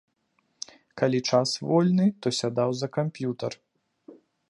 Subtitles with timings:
[1.01, 3.53] Калі час вольны, то сядаў за камп'ютар.